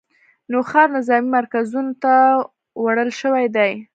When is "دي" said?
3.55-3.71